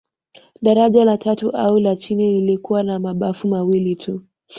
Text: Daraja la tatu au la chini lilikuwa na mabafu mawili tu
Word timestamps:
Daraja 0.61 1.05
la 1.05 1.17
tatu 1.17 1.49
au 1.49 1.79
la 1.79 1.95
chini 1.95 2.31
lilikuwa 2.41 2.83
na 2.83 2.99
mabafu 2.99 3.47
mawili 3.47 3.95
tu 3.95 4.21